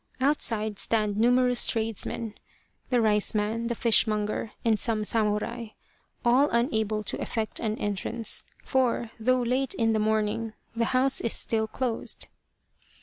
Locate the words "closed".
11.67-12.29